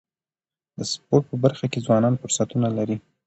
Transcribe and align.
د 0.77 0.79
سپورټ 0.91 1.23
په 1.29 1.35
برخه 1.43 1.65
کي 1.71 1.79
ځوانان 1.85 2.13
فرصتونه 2.21 2.67
لري. 2.77 2.97